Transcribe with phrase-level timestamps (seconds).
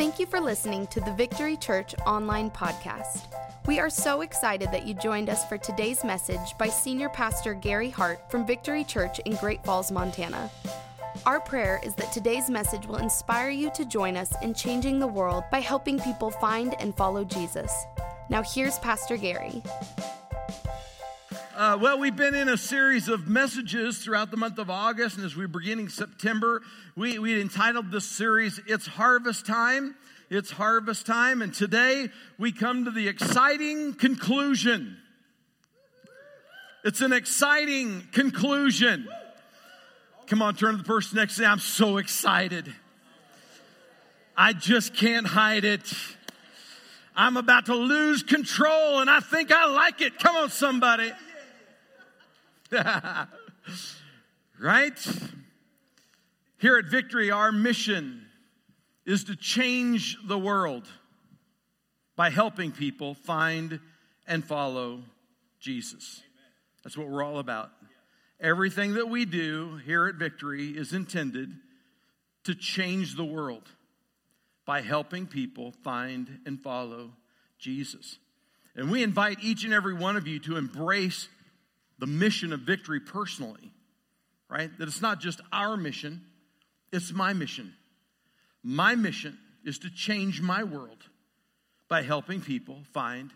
[0.00, 3.24] Thank you for listening to the Victory Church online podcast.
[3.66, 7.90] We are so excited that you joined us for today's message by Senior Pastor Gary
[7.90, 10.50] Hart from Victory Church in Great Falls, Montana.
[11.26, 15.06] Our prayer is that today's message will inspire you to join us in changing the
[15.06, 17.70] world by helping people find and follow Jesus.
[18.30, 19.62] Now, here's Pastor Gary.
[21.60, 25.26] Uh, well, we've been in a series of messages throughout the month of August, and
[25.26, 26.62] as we're beginning September,
[26.96, 29.94] we, we entitled this series, It's Harvest Time.
[30.30, 32.08] It's Harvest Time, and today
[32.38, 34.96] we come to the exciting conclusion.
[36.82, 39.06] It's an exciting conclusion.
[40.28, 41.48] Come on, turn to the person next to you.
[41.48, 42.74] I'm so excited.
[44.34, 45.92] I just can't hide it.
[47.14, 50.18] I'm about to lose control, and I think I like it.
[50.18, 51.12] Come on, somebody.
[54.60, 55.06] right?
[56.58, 58.26] Here at Victory, our mission
[59.06, 60.86] is to change the world
[62.16, 63.80] by helping people find
[64.26, 65.02] and follow
[65.58, 66.22] Jesus.
[66.84, 67.70] That's what we're all about.
[68.40, 71.50] Everything that we do here at Victory is intended
[72.44, 73.68] to change the world
[74.64, 77.10] by helping people find and follow
[77.58, 78.18] Jesus.
[78.76, 81.28] And we invite each and every one of you to embrace
[82.00, 83.72] the mission of victory personally,
[84.48, 84.70] right?
[84.78, 86.22] That it's not just our mission,
[86.92, 87.74] it's my mission.
[88.62, 91.04] My mission is to change my world
[91.88, 93.32] by helping people find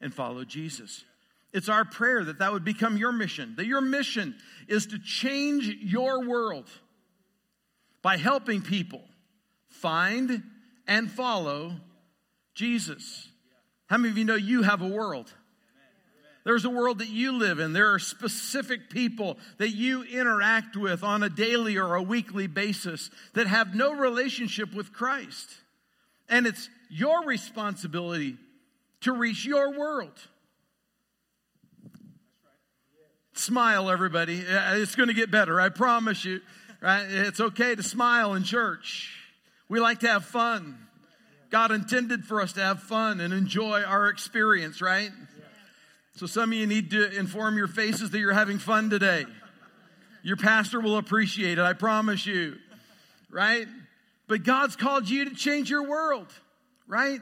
[0.00, 1.04] and follow Jesus.
[1.52, 4.36] It's our prayer that that would become your mission, that your mission
[4.68, 6.68] is to change your world
[8.02, 9.02] by helping people
[9.68, 10.42] find
[10.86, 11.74] and follow
[12.54, 13.28] Jesus.
[13.86, 15.32] How many of you know you have a world?
[16.44, 17.72] There's a world that you live in.
[17.72, 23.10] There are specific people that you interact with on a daily or a weekly basis
[23.32, 25.50] that have no relationship with Christ.
[26.28, 28.36] And it's your responsibility
[29.00, 30.12] to reach your world.
[33.32, 34.44] Smile, everybody.
[34.46, 36.40] It's going to get better, I promise you.
[36.80, 37.06] Right?
[37.08, 39.10] It's okay to smile in church.
[39.70, 40.78] We like to have fun.
[41.50, 45.10] God intended for us to have fun and enjoy our experience, right?
[46.16, 49.26] So some of you need to inform your faces that you're having fun today.
[50.22, 52.56] Your pastor will appreciate it, I promise you.
[53.30, 53.66] Right?
[54.28, 56.28] But God's called you to change your world,
[56.86, 57.20] right?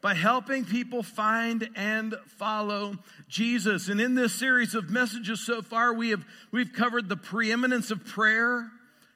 [0.00, 3.88] By helping people find and follow Jesus.
[3.88, 8.04] And in this series of messages so far, we have we've covered the preeminence of
[8.04, 8.68] prayer,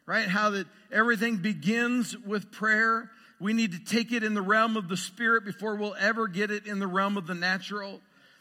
[0.07, 0.29] right?
[0.29, 3.11] How that everything begins with prayer.
[3.41, 6.53] We need to take it in the realm of the spirit before we'll ever get
[6.53, 8.01] it in the realm of the natural.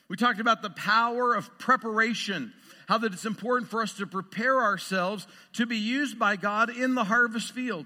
[0.10, 2.54] We talked about the power of preparation,
[2.88, 6.96] how that it's important for us to prepare ourselves to be used by God in
[6.96, 7.86] the harvest field.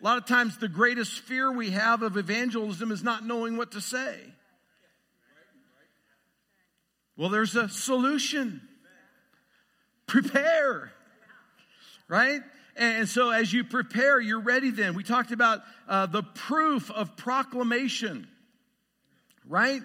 [0.00, 3.72] A lot of times, the greatest fear we have of evangelism is not knowing what
[3.72, 4.18] to say.
[7.18, 8.62] Well, there's a solution.
[10.06, 10.90] Prepare,
[12.08, 12.40] right?
[12.76, 14.94] And so, as you prepare, you're ready then.
[14.94, 18.26] We talked about uh, the proof of proclamation,
[19.46, 19.82] right?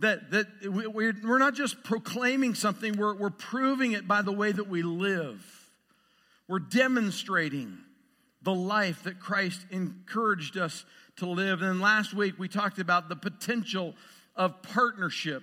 [0.00, 4.50] That, that we're, we're not just proclaiming something, we're, we're proving it by the way
[4.50, 5.44] that we live.
[6.48, 7.78] We're demonstrating
[8.42, 10.84] the life that Christ encouraged us
[11.16, 11.60] to live.
[11.62, 13.94] And last week we talked about the potential
[14.34, 15.42] of partnership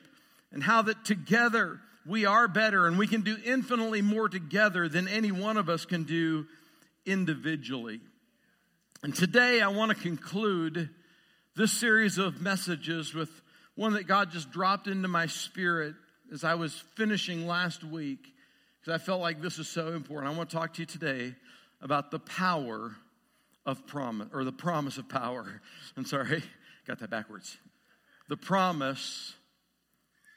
[0.51, 5.07] and how that together we are better and we can do infinitely more together than
[5.07, 6.47] any one of us can do
[7.05, 8.01] individually.
[9.03, 10.89] And today I want to conclude
[11.55, 13.29] this series of messages with
[13.77, 15.93] one that God just dropped into my spirit
[16.33, 18.33] as I was finishing last week,
[18.81, 20.33] because I felt like this is so important.
[20.33, 21.35] I want to talk to you today
[21.79, 22.95] about the power
[23.67, 25.61] of promise, or the promise of power.
[25.97, 26.43] I'm sorry,
[26.87, 27.55] got that backwards.
[28.29, 29.35] The promise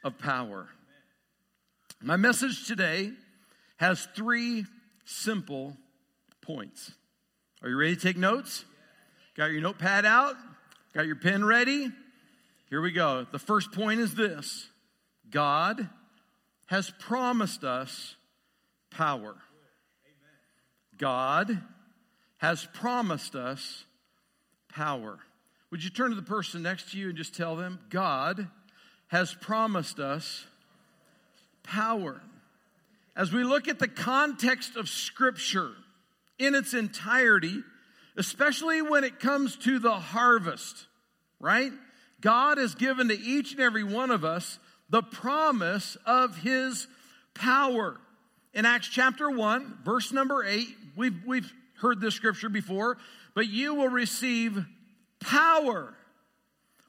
[0.05, 0.69] of power.
[2.03, 3.11] My message today
[3.79, 4.67] has three
[5.07, 5.77] simple
[6.43, 6.93] points.
[7.63, 8.67] Are you ready to take notes?
[9.35, 10.35] Got your notepad out?
[10.93, 11.91] Got your pen ready?
[12.71, 13.27] Here we go.
[13.33, 14.69] The first point is this
[15.29, 15.89] God
[16.67, 18.15] has promised us
[18.91, 19.35] power.
[20.97, 21.61] God
[22.39, 23.85] has promised us
[24.69, 25.19] power.
[25.71, 28.49] Would you turn to the person next to you and just tell them, God
[29.09, 30.47] has promised us
[31.65, 32.21] power?
[33.17, 35.73] As we look at the context of Scripture
[36.39, 37.63] in its entirety,
[38.17, 40.87] especially when it comes to the harvest,
[41.41, 41.73] right?
[42.21, 44.59] God has given to each and every one of us
[44.89, 46.87] the promise of his
[47.35, 47.97] power.
[48.53, 52.99] In Acts chapter 1, verse number 8, we've, we've heard this scripture before,
[53.35, 54.65] but you will receive
[55.21, 55.95] power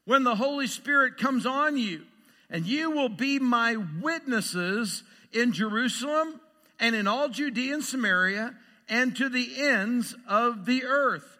[0.06, 2.02] when the Holy Spirit comes on you,
[2.50, 6.42] and you will be my witnesses in Jerusalem
[6.80, 8.56] and in all Judea and Samaria
[8.90, 11.38] and to the ends of the earth.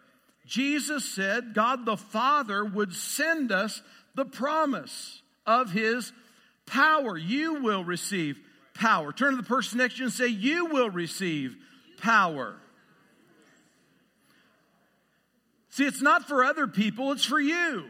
[0.52, 3.80] Jesus said God the Father would send us
[4.14, 6.12] the promise of his
[6.66, 7.16] power.
[7.16, 8.38] You will receive
[8.74, 9.14] power.
[9.14, 11.56] Turn to the person next to you and say, You will receive
[12.02, 12.54] power.
[15.70, 17.86] See, it's not for other people, it's for you.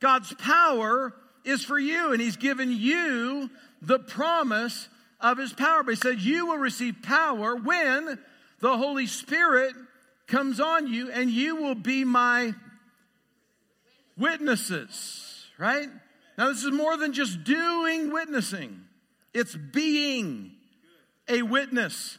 [0.00, 1.12] God's power
[1.44, 3.50] is for you, and He's given you
[3.82, 4.88] the promise
[5.20, 5.82] of His power.
[5.82, 8.18] But He said, You will receive power when
[8.60, 9.74] the Holy Spirit
[10.26, 12.54] comes on you, and you will be my
[14.16, 15.88] witnesses, right?
[16.36, 18.80] Now, this is more than just doing witnessing,
[19.32, 20.52] it's being
[21.28, 22.18] a witness.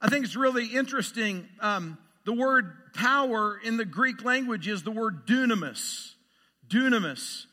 [0.00, 1.48] I think it's really interesting.
[1.60, 6.12] Um, the word power in the Greek language is the word dunamis.
[6.68, 7.46] Dunamis.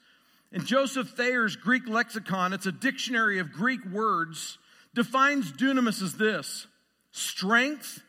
[0.51, 4.57] In Joseph Thayer's Greek lexicon, it's a dictionary of Greek words,
[4.93, 6.67] defines dunamis as this
[7.11, 8.01] strength,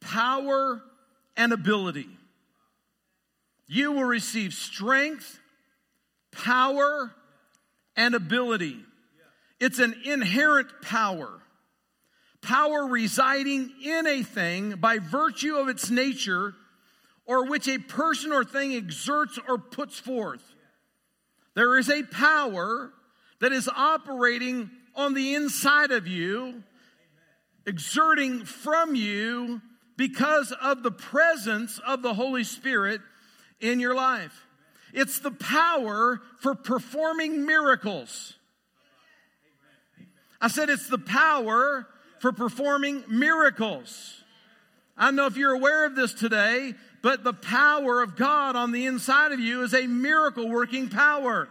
[0.00, 0.82] power,
[1.36, 2.08] and ability.
[3.66, 5.40] You will receive strength,
[6.32, 7.12] power,
[7.96, 8.78] and ability.
[9.58, 11.40] It's an inherent power.
[12.42, 16.54] Power residing in a thing by virtue of its nature,
[17.24, 20.42] or which a person or thing exerts or puts forth.
[21.54, 22.92] There is a power
[23.40, 26.62] that is operating on the inside of you,
[27.66, 29.60] exerting from you
[29.96, 33.00] because of the presence of the Holy Spirit
[33.60, 34.46] in your life.
[34.92, 38.34] It's the power for performing miracles.
[40.40, 41.86] I said it's the power
[42.20, 44.22] for performing miracles.
[44.96, 48.72] I don't know if you're aware of this today, but the power of God on
[48.72, 51.48] the inside of you is a miracle working power.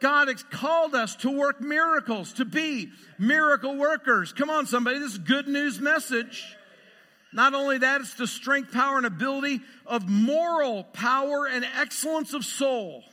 [0.00, 4.32] God has called us to work miracles, to be miracle workers.
[4.32, 6.55] Come on, somebody, this is good news message.
[7.36, 12.46] Not only that, it's the strength, power, and ability of moral power and excellence of
[12.46, 13.04] soul.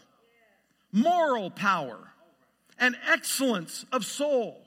[0.93, 1.99] Moral power
[2.79, 4.65] and excellence of soul.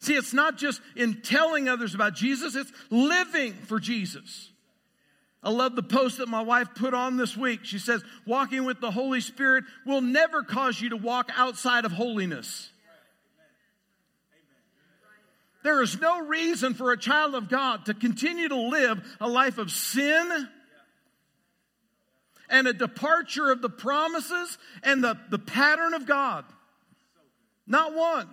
[0.00, 4.50] See, it's not just in telling others about Jesus, it's living for Jesus.
[5.40, 7.60] I love the post that my wife put on this week.
[7.62, 11.92] She says, Walking with the Holy Spirit will never cause you to walk outside of
[11.92, 12.72] holiness.
[15.62, 19.58] There is no reason for a child of God to continue to live a life
[19.58, 20.48] of sin
[22.48, 26.44] and a departure of the promises and the, the pattern of God.
[27.66, 28.28] Not one.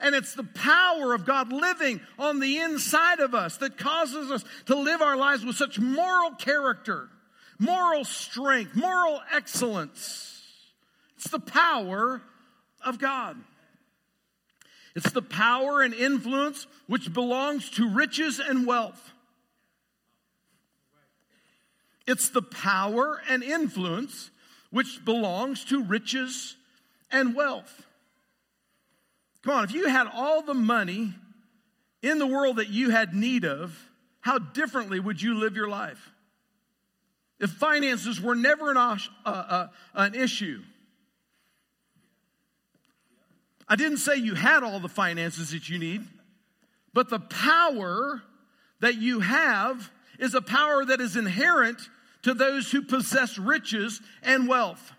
[0.00, 4.44] And it's the power of God living on the inside of us that causes us
[4.66, 7.08] to live our lives with such moral character,
[7.58, 10.42] moral strength, moral excellence.
[11.16, 12.22] It's the power
[12.84, 13.36] of God.
[14.98, 19.12] It's the power and influence which belongs to riches and wealth.
[22.08, 24.32] It's the power and influence
[24.72, 26.56] which belongs to riches
[27.12, 27.86] and wealth.
[29.44, 31.14] Come on, if you had all the money
[32.02, 33.78] in the world that you had need of,
[34.18, 36.10] how differently would you live your life?
[37.38, 40.60] If finances were never an, uh, uh, an issue,
[43.68, 46.04] I didn't say you had all the finances that you need,
[46.94, 48.22] but the power
[48.80, 51.78] that you have is a power that is inherent
[52.22, 54.92] to those who possess riches and wealth.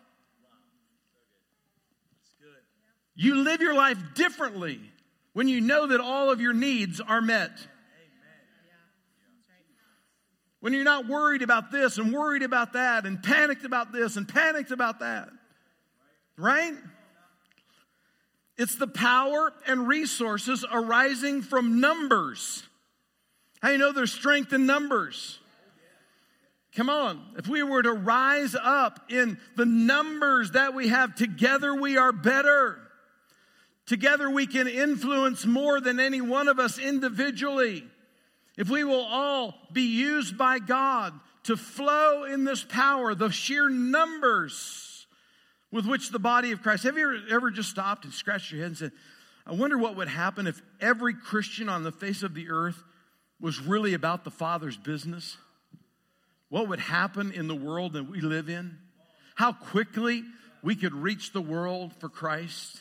[3.15, 4.79] You live your life differently
[5.33, 7.51] when you know that all of your needs are met.
[10.61, 14.27] When you're not worried about this and worried about that and panicked about this and
[14.27, 15.29] panicked about that.
[16.37, 16.73] Right?
[18.59, 22.61] It's the power and resources arising from numbers.
[23.61, 25.39] How you know there's strength in numbers?
[26.75, 27.21] Come on.
[27.37, 32.11] If we were to rise up in the numbers that we have, together we are
[32.11, 32.77] better.
[33.85, 37.85] Together we can influence more than any one of us individually.
[38.57, 43.69] If we will all be used by God to flow in this power, the sheer
[43.69, 44.88] numbers
[45.71, 46.83] with which the body of Christ.
[46.83, 48.91] Have you ever, ever just stopped and scratched your head and said,
[49.45, 52.81] I wonder what would happen if every Christian on the face of the earth
[53.39, 55.37] was really about the Father's business?
[56.49, 58.77] What would happen in the world that we live in?
[59.35, 60.23] How quickly
[60.63, 62.79] we could reach the world for Christ?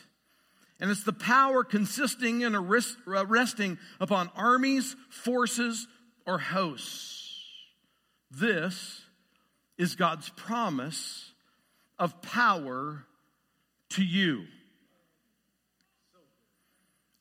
[0.81, 5.87] And it's the power consisting in uh, resting upon armies, forces,
[6.27, 7.45] or hosts.
[8.31, 9.03] This
[9.77, 11.28] is God's promise
[11.99, 13.05] of power
[13.91, 14.45] to you.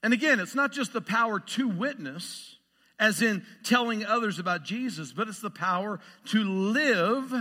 [0.03, 2.55] And again, it's not just the power to witness,
[2.99, 7.33] as in telling others about Jesus, but it's the power to live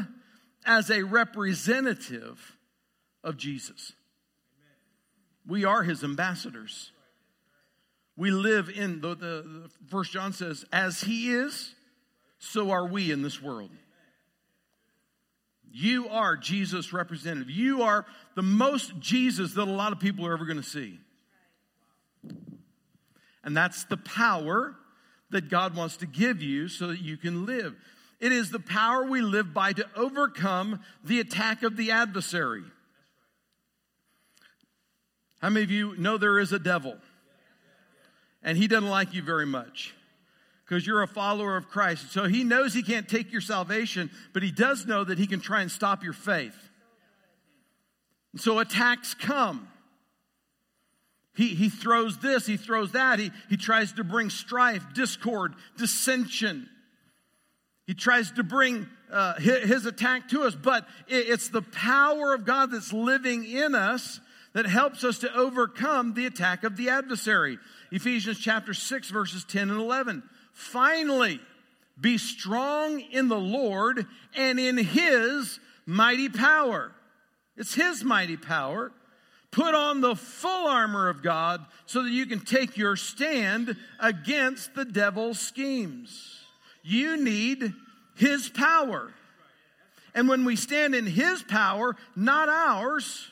[0.64, 2.56] as a representative
[3.22, 3.92] of Jesus.
[5.46, 6.90] We are his ambassadors.
[8.16, 11.74] We live in the, the, the First John says, as he is,
[12.38, 13.70] so are we in this world.
[15.78, 17.50] You are Jesus' representative.
[17.50, 20.98] You are the most Jesus that a lot of people are ever going to see.
[23.44, 24.74] And that's the power
[25.28, 27.76] that God wants to give you so that you can live.
[28.20, 32.64] It is the power we live by to overcome the attack of the adversary.
[35.42, 36.96] How many of you know there is a devil?
[38.42, 39.94] And he doesn't like you very much
[40.66, 42.12] because you're a follower of Christ.
[42.12, 45.40] So he knows he can't take your salvation, but he does know that he can
[45.40, 46.56] try and stop your faith.
[48.32, 49.68] And so attacks come.
[51.36, 53.18] He, he throws this, he throws that.
[53.18, 56.68] He, he tries to bring strife, discord, dissension.
[57.86, 62.34] He tries to bring uh, his, his, attack to us, but it, it's the power
[62.34, 64.18] of God that's living in us
[64.54, 67.58] that helps us to overcome the attack of the adversary.
[67.92, 70.22] Ephesians chapter 6, verses 10 and 11.
[70.56, 71.40] Finally,
[72.00, 76.92] be strong in the Lord and in his mighty power.
[77.56, 78.92] It's his mighty power
[79.56, 84.74] Put on the full armor of God so that you can take your stand against
[84.74, 86.44] the devil's schemes.
[86.82, 87.72] You need
[88.16, 89.14] his power.
[90.14, 93.30] And when we stand in his power, not ours,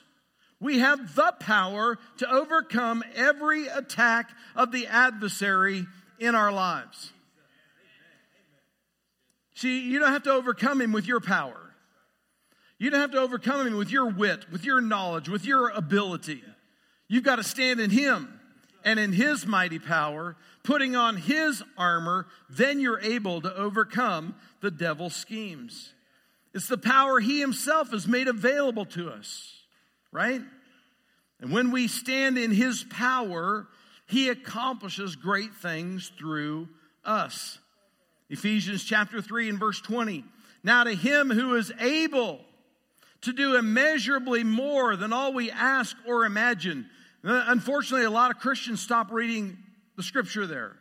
[0.60, 5.86] we have the power to overcome every attack of the adversary
[6.18, 7.12] in our lives.
[9.54, 11.60] See, you don't have to overcome him with your power.
[12.78, 16.42] You don't have to overcome him with your wit, with your knowledge, with your ability.
[17.08, 18.40] You've got to stand in him
[18.84, 24.70] and in his mighty power, putting on his armor, then you're able to overcome the
[24.70, 25.92] devil's schemes.
[26.52, 29.54] It's the power he himself has made available to us,
[30.12, 30.42] right?
[31.40, 33.66] And when we stand in his power,
[34.06, 36.68] he accomplishes great things through
[37.04, 37.58] us.
[38.30, 40.24] Ephesians chapter 3 and verse 20.
[40.62, 42.40] Now to him who is able
[43.22, 46.88] to do immeasurably more than all we ask or imagine.
[47.22, 49.56] Unfortunately, a lot of Christians stop reading
[49.96, 50.76] the scripture there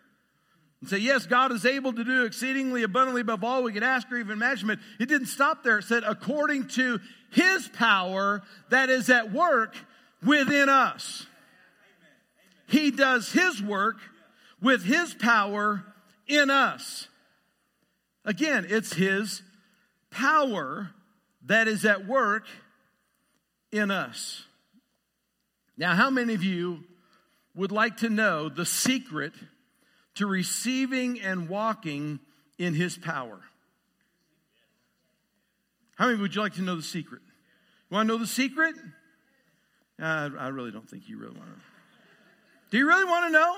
[0.82, 4.12] and say, Yes, God is able to do exceedingly abundantly above all we could ask
[4.12, 4.68] or even imagine.
[4.68, 5.80] But it didn't stop there.
[5.80, 7.00] It said, according to
[7.32, 9.76] his power that is at work
[10.26, 11.26] within us.
[12.68, 13.98] He does his work
[14.62, 15.84] with his power
[16.28, 17.08] in us.
[18.25, 19.42] Again, it's his
[20.10, 20.92] power
[21.46, 22.46] that is at work
[23.72, 24.44] in us.
[25.77, 26.84] Now, how many of you
[27.56, 29.34] would like to know the secret
[30.15, 32.20] to receiving and walking
[32.60, 33.39] in His power?
[35.96, 37.22] How many would you like to know the secret?
[37.89, 38.75] You want to know the secret?
[40.00, 41.62] I really don't think you really want to.
[42.72, 43.58] Do you really want to know?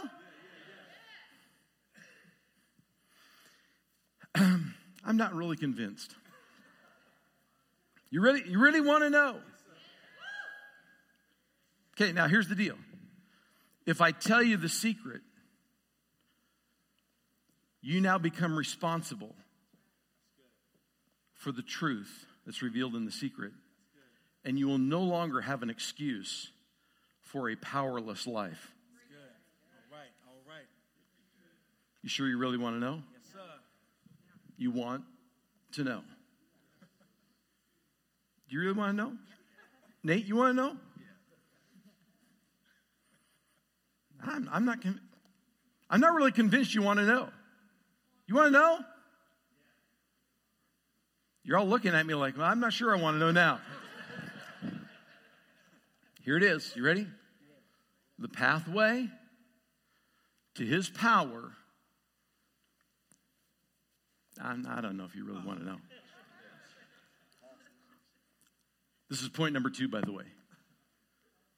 [5.05, 6.13] I'm not really convinced.
[8.09, 9.37] You really, you really want to know?
[11.93, 12.75] Okay, now here's the deal.
[13.85, 15.21] If I tell you the secret,
[17.81, 19.35] you now become responsible
[21.33, 23.53] for the truth that's revealed in the secret.
[24.43, 26.51] And you will no longer have an excuse
[27.21, 28.71] for a powerless life.
[29.91, 30.65] All right, all right.
[32.01, 33.01] You sure you really want to know?
[34.57, 35.03] You want
[35.73, 36.01] to know.
[38.49, 39.13] Do you really want to know?
[40.03, 40.77] Nate, you want to know?
[44.23, 44.81] I'm, I'm not.
[44.81, 45.01] Con-
[45.89, 47.29] I'm not really convinced you want to know.
[48.27, 48.79] You want to know?
[51.43, 53.59] You're all looking at me like, well, I'm not sure I want to know now.
[56.23, 56.73] Here it is.
[56.75, 57.05] You ready?
[58.17, 59.07] The pathway
[60.55, 61.51] to his power.
[64.41, 65.75] I'm, I do not know if you really want to uh-huh.
[65.75, 65.81] know.
[69.09, 70.25] This is point number two, by the way.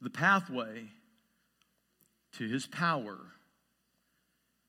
[0.01, 0.89] The pathway
[2.33, 3.17] to his power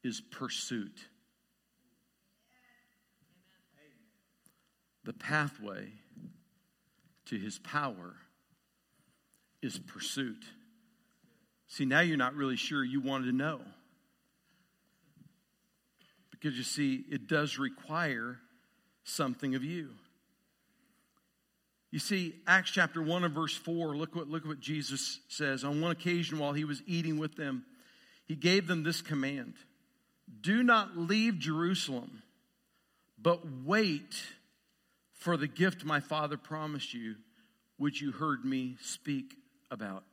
[0.02, 0.98] is pursuit.
[5.04, 5.88] The pathway
[7.26, 8.14] to his power
[9.62, 10.44] is pursuit.
[11.66, 13.60] See, now you're not really sure you wanted to know.
[16.38, 18.38] Because you see, it does require
[19.04, 19.90] something of you.
[21.90, 25.64] You see, Acts chapter 1 and verse 4, look what, look what Jesus says.
[25.64, 27.64] On one occasion, while he was eating with them,
[28.26, 29.54] he gave them this command
[30.40, 32.22] Do not leave Jerusalem,
[33.18, 34.14] but wait
[35.14, 37.16] for the gift my Father promised you,
[37.78, 39.34] which you heard me speak
[39.70, 40.04] about.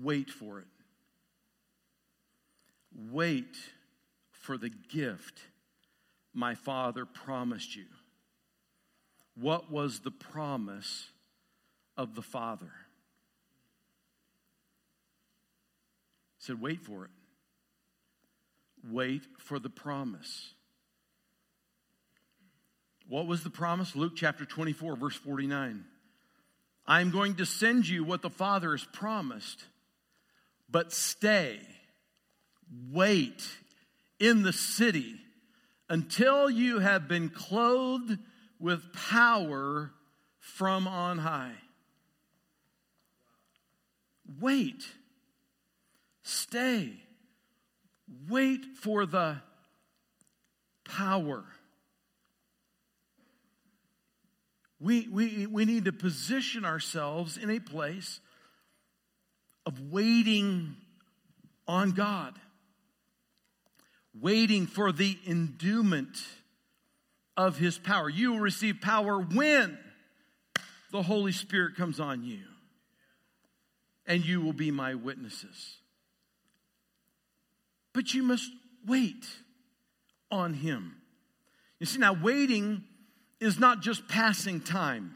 [0.00, 0.66] Wait for it.
[3.10, 3.56] Wait
[4.30, 5.40] for the gift
[6.34, 7.84] my Father promised you.
[9.34, 11.08] What was the promise
[11.96, 12.72] of the Father?
[16.38, 17.10] He said, Wait for it.
[18.90, 20.54] Wait for the promise.
[23.08, 23.94] What was the promise?
[23.94, 25.84] Luke chapter 24, verse 49.
[26.86, 29.64] I'm going to send you what the Father has promised,
[30.68, 31.60] but stay,
[32.90, 33.46] wait
[34.18, 35.16] in the city
[35.88, 38.18] until you have been clothed
[38.58, 39.90] with power
[40.38, 41.54] from on high.
[44.40, 44.84] Wait.
[46.22, 46.92] Stay.
[48.28, 49.36] Wait for the
[50.84, 51.44] power.
[54.80, 58.20] We, we, we need to position ourselves in a place
[59.64, 60.74] of waiting
[61.68, 62.34] on God,
[64.20, 66.22] waiting for the endowment
[67.36, 68.08] of his power.
[68.08, 69.78] You will receive power when
[70.90, 72.40] the Holy Spirit comes on you,
[74.06, 75.78] and you will be my witnesses.
[77.94, 78.50] But you must
[78.86, 79.26] wait
[80.30, 80.96] on him.
[81.78, 82.84] You see, now waiting
[83.40, 85.14] is not just passing time.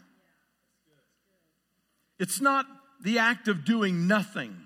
[2.18, 2.66] It's not
[3.02, 4.56] the act of doing nothing.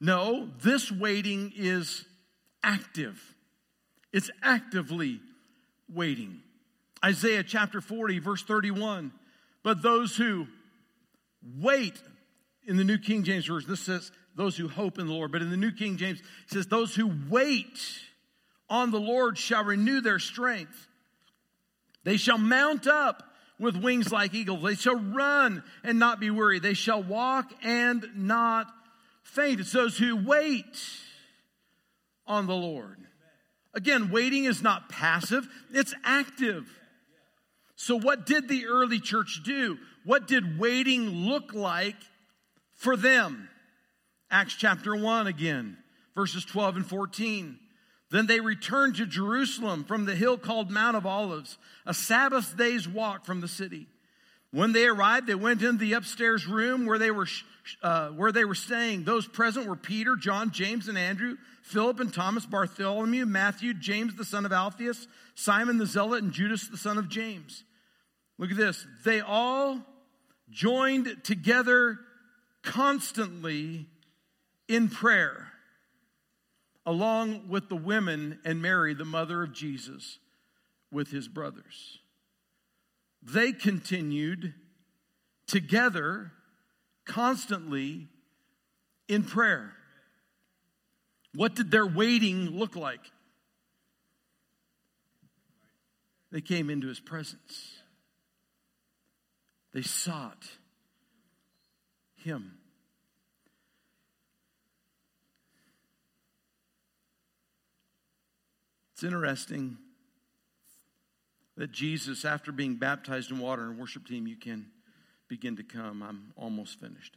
[0.00, 2.04] No, this waiting is
[2.62, 3.20] active.
[4.12, 5.20] It's actively
[5.92, 6.40] waiting.
[7.04, 9.12] Isaiah chapter 40, verse 31.
[9.62, 10.46] But those who
[11.60, 12.00] wait,
[12.66, 15.32] in the New King James Version, this says those who hope in the Lord.
[15.32, 17.80] But in the New King James, it says those who wait
[18.68, 20.86] on the Lord shall renew their strength.
[22.04, 23.22] They shall mount up
[23.58, 24.62] with wings like eagles.
[24.62, 26.58] They shall run and not be weary.
[26.60, 28.72] They shall walk and not
[29.22, 29.60] faint.
[29.60, 30.76] It's those who wait
[32.28, 32.98] on the Lord.
[33.74, 36.68] Again, waiting is not passive, it's active.
[37.76, 39.78] So, what did the early church do?
[40.04, 41.96] What did waiting look like
[42.74, 43.48] for them?
[44.30, 45.78] Acts chapter 1 again,
[46.14, 47.58] verses 12 and 14.
[48.10, 52.88] Then they returned to Jerusalem from the hill called Mount of Olives, a Sabbath day's
[52.88, 53.86] walk from the city.
[54.50, 57.26] When they arrived, they went into the upstairs room where they were
[57.82, 59.04] uh, where they were staying.
[59.04, 64.24] Those present were Peter, John, James, and Andrew, Philip and Thomas, Bartholomew, Matthew, James the
[64.24, 67.64] son of Alphaeus, Simon the Zealot, and Judas the son of James.
[68.38, 68.86] Look at this.
[69.04, 69.80] They all
[70.50, 71.98] joined together
[72.62, 73.86] constantly
[74.66, 75.48] in prayer,
[76.86, 80.18] along with the women and Mary, the mother of Jesus,
[80.90, 81.98] with his brothers.
[83.30, 84.54] They continued
[85.46, 86.32] together
[87.04, 88.08] constantly
[89.06, 89.72] in prayer.
[91.34, 93.00] What did their waiting look like?
[96.32, 97.82] They came into his presence.
[99.74, 100.46] They sought
[102.16, 102.54] him.
[108.94, 109.76] It's interesting
[111.58, 114.66] that Jesus, after being baptized in water, and worship team, you can
[115.26, 116.02] begin to come.
[116.02, 117.16] I'm almost finished.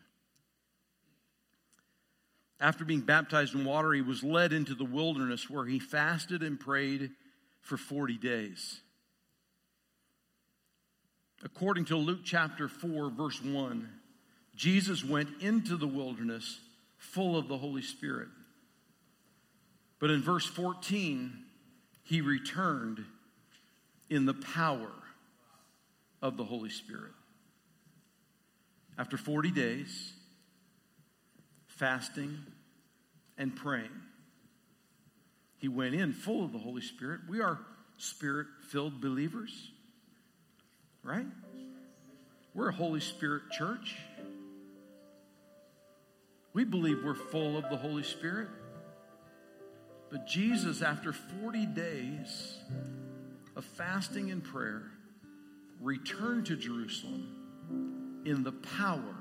[2.59, 6.59] After being baptized in water, he was led into the wilderness where he fasted and
[6.59, 7.11] prayed
[7.61, 8.81] for 40 days.
[11.43, 13.89] According to Luke chapter 4, verse 1,
[14.55, 16.59] Jesus went into the wilderness
[16.97, 18.27] full of the Holy Spirit.
[19.99, 21.31] But in verse 14,
[22.03, 23.05] he returned
[24.11, 24.91] in the power
[26.21, 27.13] of the Holy Spirit.
[28.97, 30.11] After 40 days,
[31.65, 32.37] fasting
[33.37, 33.89] and praying,
[35.57, 37.21] he went in full of the Holy Spirit.
[37.29, 37.59] We are
[37.97, 39.71] spirit filled believers,
[41.03, 41.27] right?
[42.53, 43.95] We're a Holy Spirit church.
[46.53, 48.49] We believe we're full of the Holy Spirit.
[50.09, 52.57] But Jesus, after 40 days
[53.55, 54.91] of fasting and prayer,
[55.79, 59.15] return to Jerusalem in the power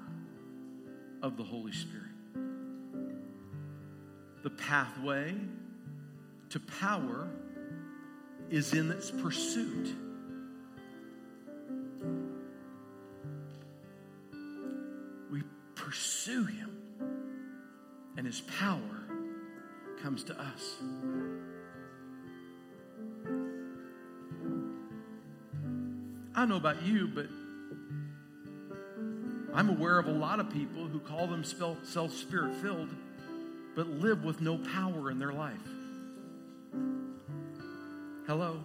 [1.23, 2.07] of the Holy Spirit.
[4.43, 5.35] The pathway
[6.51, 7.29] to power
[8.51, 9.95] is in its pursuit.
[15.31, 15.43] We
[15.75, 16.77] pursue Him,
[18.17, 18.81] and His power
[20.03, 20.77] comes to us.
[26.41, 27.27] I don't know about you, but
[29.53, 32.89] I'm aware of a lot of people who call themselves spirit filled,
[33.77, 35.61] but live with no power in their life.
[38.27, 38.65] Hello?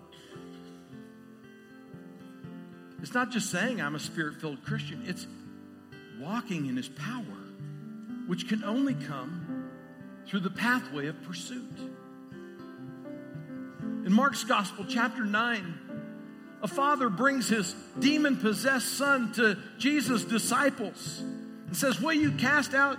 [3.01, 5.27] It's not just saying I'm a spirit filled Christian, it's
[6.17, 7.25] walking in his power,
[8.25, 9.69] which can only come
[10.27, 11.77] through the pathway of pursuit.
[14.05, 15.85] In Mark's Gospel, chapter 9,
[16.65, 22.73] a father brings his demon possessed son to Jesus' disciples and says, Will you cast
[22.73, 22.97] out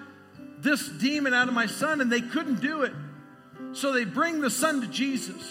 [0.60, 2.00] this demon out of my son?
[2.00, 2.92] And they couldn't do it.
[3.72, 5.42] So they bring the son to Jesus.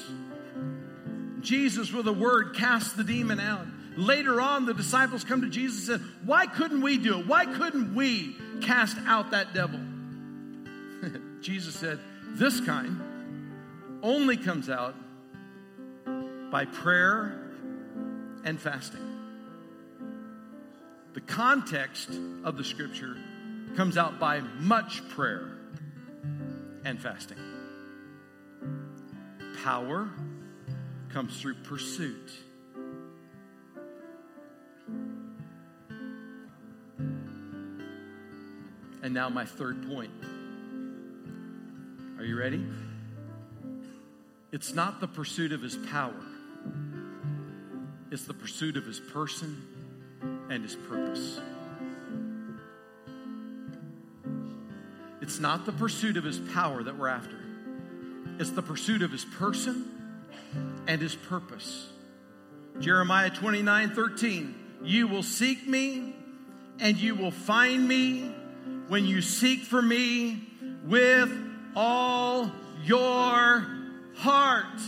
[1.42, 3.68] Jesus, with a word, casts the demon out.
[3.98, 7.28] Later on, the disciples come to Jesus and said, Why couldn't we do it?
[7.28, 9.82] Why couldn't we cast out that devil?
[11.42, 12.00] Jesus said,
[12.30, 14.96] This kind only comes out
[16.50, 17.45] by prayer
[18.46, 19.02] and fasting.
[21.14, 22.10] The context
[22.44, 23.18] of the scripture
[23.76, 25.58] comes out by much prayer
[26.86, 27.38] and fasting.
[29.64, 30.10] Power
[31.12, 32.32] comes through pursuit.
[39.02, 40.12] And now, my third point.
[42.18, 42.66] Are you ready?
[44.52, 46.25] It's not the pursuit of his power,
[48.16, 49.62] it's the pursuit of his person
[50.50, 51.42] and his purpose.
[55.22, 57.38] It's not the pursuit of his power that we're after,
[58.40, 59.92] it's the pursuit of his person
[60.88, 61.90] and his purpose.
[62.80, 64.56] Jeremiah 29 13.
[64.82, 66.16] You will seek me
[66.80, 68.34] and you will find me
[68.88, 70.42] when you seek for me
[70.86, 71.38] with
[71.76, 72.50] all
[72.86, 73.68] your
[74.16, 74.80] heart.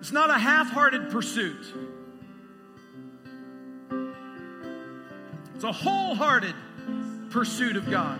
[0.00, 1.74] It's not a half hearted pursuit,
[5.54, 6.54] it's a wholehearted
[7.30, 8.18] pursuit of God.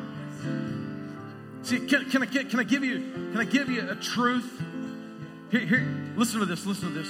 [1.63, 2.99] See, can, can, I, can I give you
[3.33, 4.63] can I give you a truth?
[5.51, 7.03] Here, here, listen to this, listen to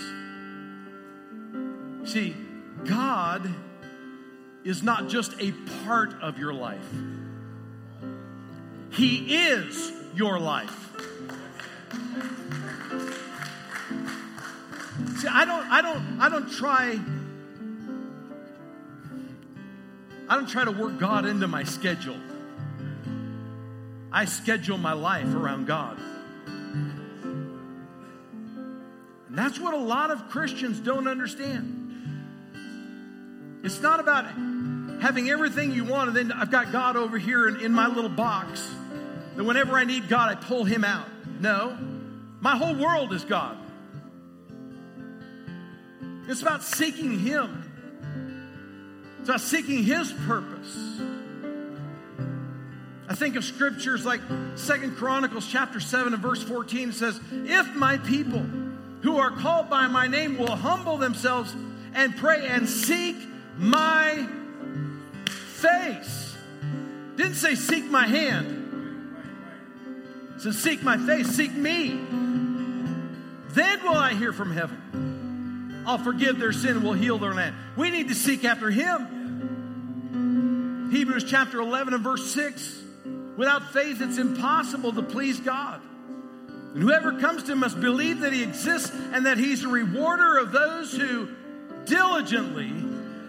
[2.03, 2.13] this.
[2.13, 2.35] See,
[2.85, 3.49] God
[4.65, 5.53] is not just a
[5.85, 6.79] part of your life.
[8.91, 10.90] He is your life.
[15.21, 16.99] See, I don't, I don't, I don't try,
[20.31, 22.17] I don't try to work God into my schedule.
[24.11, 25.99] I schedule my life around God.
[29.29, 31.77] And that's what a lot of Christians don't understand.
[33.63, 34.25] It's not about
[35.03, 38.09] having everything you want, and then I've got God over here in, in my little
[38.09, 38.67] box.
[39.37, 41.09] That whenever I need God, I pull him out.
[41.41, 41.77] No,
[42.41, 43.59] my whole world is God.
[46.31, 47.65] It's about seeking him.
[49.19, 51.01] It's about seeking his purpose.
[53.09, 54.21] I think of scriptures like
[54.55, 58.47] Second Chronicles chapter 7 and verse 14 it says, If my people
[59.03, 61.53] who are called by my name will humble themselves
[61.95, 63.17] and pray and seek
[63.59, 64.29] my
[65.27, 66.37] face.
[67.17, 69.17] Didn't say seek my hand.
[70.37, 71.89] It says seek my face, seek me.
[73.49, 75.10] Then will I hear from heaven.
[75.87, 77.55] I'll forgive their sin will heal their land.
[77.77, 79.19] We need to seek after him.
[80.91, 82.83] Hebrews chapter 11 and verse 6.
[83.37, 85.81] Without faith, it's impossible to please God.
[86.75, 90.39] And whoever comes to him must believe that he exists and that he's a rewarder
[90.39, 91.29] of those who
[91.85, 92.73] diligently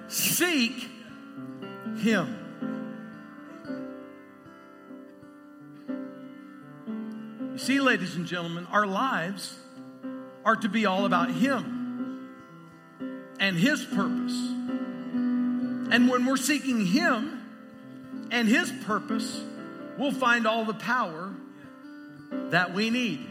[0.10, 0.90] seek
[1.98, 2.38] him.
[7.54, 9.58] You see, ladies and gentlemen, our lives
[10.44, 11.81] are to be all about him
[13.42, 14.38] and his purpose.
[15.92, 17.42] And when we're seeking him
[18.32, 19.42] and his purpose,
[19.98, 21.34] we'll find all the power
[22.52, 23.28] that we need.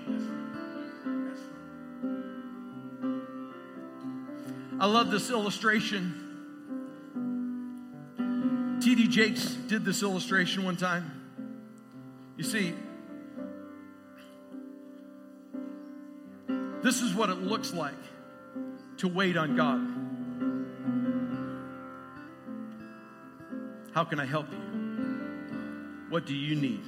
[4.81, 6.27] I love this illustration.
[8.83, 9.09] T.D.
[9.09, 11.13] Jakes did this illustration one time.
[12.37, 12.75] You see,
[16.83, 17.95] this is what it looks like
[18.97, 19.90] to wait on God.
[24.01, 26.07] How can I help you?
[26.09, 26.81] What do you need?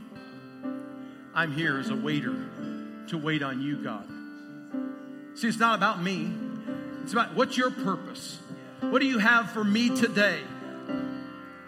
[1.34, 2.34] I'm here as a waiter
[3.08, 4.08] to wait on you, God.
[5.34, 6.32] See, it's not about me.
[7.02, 8.38] It's about what's your purpose?
[8.80, 10.40] What do you have for me today?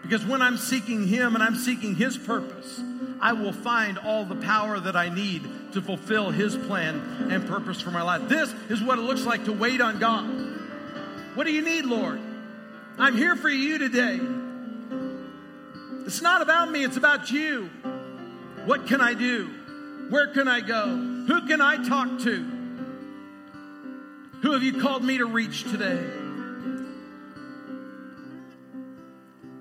[0.01, 2.81] Because when I'm seeking Him and I'm seeking His purpose,
[3.21, 5.43] I will find all the power that I need
[5.75, 8.31] to fulfill His plan and purpose for my life.
[8.31, 10.25] This is what it looks like to wait on God.
[11.35, 12.19] What do you need, Lord?
[12.97, 14.21] I'm here for you today.
[16.07, 17.71] It's not about me, it's about you.
[18.67, 19.51] What can I do?
[20.11, 20.87] Where can I go?
[20.87, 22.51] Who can I talk to?
[24.43, 26.05] Who have you called me to reach today?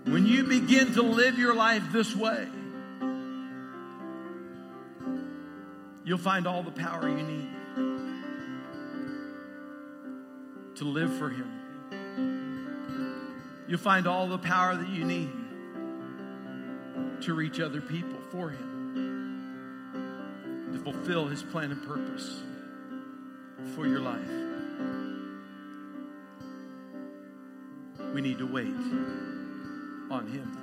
[0.06, 2.48] When you begin to live your life this way,
[6.04, 7.50] you'll find all the power you need
[10.76, 11.50] to live for Him.
[13.70, 15.32] You'll find all the power that you need
[17.26, 19.84] to reach other people for Him,
[20.74, 22.42] to fulfill His plan and purpose
[23.76, 24.20] for your life.
[28.14, 28.76] We need to wait
[30.12, 30.58] on Him.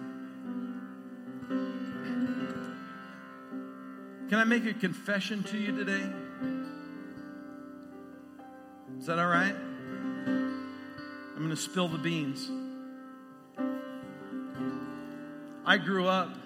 [4.29, 6.07] Can I make a confession to you today?
[8.99, 9.57] Is that all right?
[9.57, 12.49] I'm going to spill the beans.
[15.65, 16.37] I grew up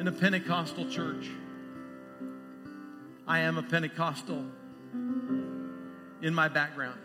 [0.00, 1.28] in a Pentecostal church.
[3.28, 4.42] I am a Pentecostal
[6.22, 6.98] in my background.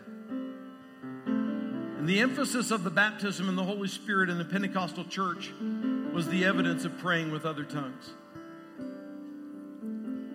[1.26, 5.52] And the emphasis of the baptism in the Holy Spirit in the Pentecostal church
[6.14, 8.14] was the evidence of praying with other tongues.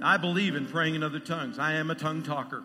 [0.04, 1.58] I believe in praying in other tongues.
[1.58, 2.63] I am a tongue talker.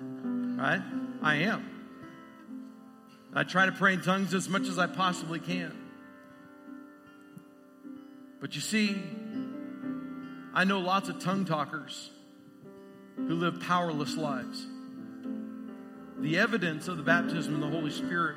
[0.00, 0.80] Right?
[1.22, 1.68] I am.
[3.34, 5.89] I try to pray in tongues as much as I possibly can.
[8.40, 9.02] But you see,
[10.54, 12.10] I know lots of tongue talkers
[13.16, 14.66] who live powerless lives.
[16.18, 18.36] The evidence of the baptism in the Holy Spirit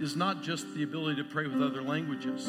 [0.00, 2.48] is not just the ability to pray with other languages,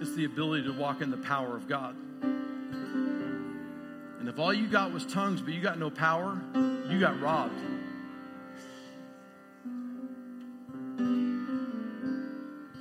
[0.00, 1.96] it's the ability to walk in the power of God.
[2.22, 6.40] And if all you got was tongues, but you got no power,
[6.88, 7.60] you got robbed.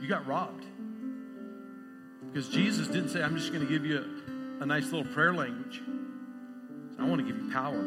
[0.01, 0.65] You got robbed.
[2.31, 5.33] Because Jesus didn't say, I'm just going to give you a, a nice little prayer
[5.33, 5.81] language.
[6.97, 7.83] I want to give you power.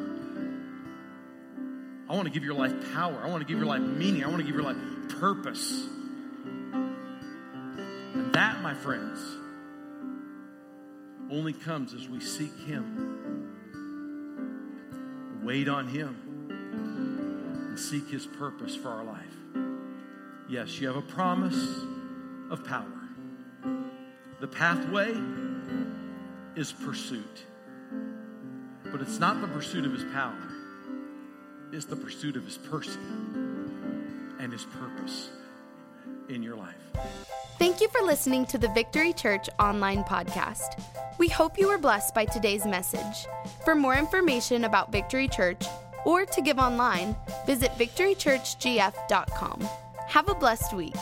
[2.10, 3.22] I want to give your life power.
[3.24, 4.22] I want to give your life meaning.
[4.22, 4.76] I want to give your life
[5.18, 5.86] purpose.
[6.74, 9.18] And that, my friends,
[11.30, 13.48] only comes as we seek Him,
[15.42, 16.16] wait on Him,
[16.50, 19.34] and seek His purpose for our life.
[20.50, 21.56] Yes, you have a promise
[22.50, 22.93] of power.
[24.44, 25.16] The pathway
[26.54, 27.46] is pursuit.
[28.92, 30.36] But it's not the pursuit of his power,
[31.72, 35.30] it's the pursuit of his person and his purpose
[36.28, 36.74] in your life.
[37.58, 40.78] Thank you for listening to the Victory Church online podcast.
[41.16, 43.26] We hope you were blessed by today's message.
[43.64, 45.64] For more information about Victory Church
[46.04, 49.68] or to give online, visit victorychurchgf.com.
[50.06, 50.96] Have a blessed week.